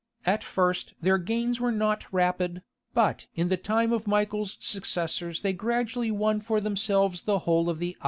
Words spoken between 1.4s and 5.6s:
were not rapid, but in the time of Michael's successors they